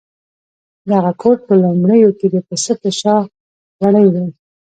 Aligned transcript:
دغه 0.89 1.11
کوټ 1.21 1.39
په 1.47 1.53
لومړیو 1.63 2.11
کې 2.19 2.27
د 2.33 2.35
پسه 2.47 2.73
په 2.81 2.89
شا 2.99 3.15
وړۍ 3.81 4.07
وې. 4.13 4.27